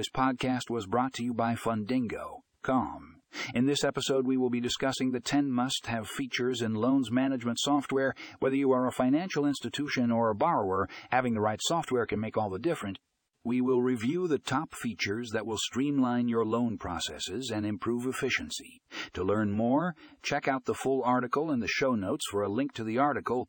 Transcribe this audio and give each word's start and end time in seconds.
This 0.00 0.08
podcast 0.08 0.70
was 0.70 0.86
brought 0.86 1.12
to 1.12 1.22
you 1.22 1.34
by 1.34 1.54
Fundingo.com. 1.54 3.16
In 3.52 3.66
this 3.66 3.84
episode, 3.84 4.26
we 4.26 4.38
will 4.38 4.48
be 4.48 4.58
discussing 4.58 5.10
the 5.10 5.20
10 5.20 5.50
must 5.50 5.88
have 5.88 6.08
features 6.08 6.62
in 6.62 6.72
loans 6.72 7.10
management 7.10 7.58
software. 7.60 8.14
Whether 8.38 8.56
you 8.56 8.72
are 8.72 8.86
a 8.86 8.92
financial 8.92 9.44
institution 9.44 10.10
or 10.10 10.30
a 10.30 10.34
borrower, 10.34 10.88
having 11.10 11.34
the 11.34 11.42
right 11.42 11.60
software 11.62 12.06
can 12.06 12.18
make 12.18 12.38
all 12.38 12.48
the 12.48 12.58
difference. 12.58 12.96
We 13.44 13.60
will 13.60 13.82
review 13.82 14.26
the 14.26 14.38
top 14.38 14.74
features 14.74 15.32
that 15.34 15.44
will 15.44 15.58
streamline 15.58 16.28
your 16.28 16.46
loan 16.46 16.78
processes 16.78 17.50
and 17.54 17.66
improve 17.66 18.06
efficiency. 18.06 18.80
To 19.12 19.22
learn 19.22 19.52
more, 19.52 19.94
check 20.22 20.48
out 20.48 20.64
the 20.64 20.72
full 20.72 21.02
article 21.04 21.50
in 21.50 21.60
the 21.60 21.68
show 21.68 21.94
notes 21.94 22.24
for 22.30 22.42
a 22.42 22.48
link 22.48 22.72
to 22.72 22.84
the 22.84 22.96
article 22.96 23.48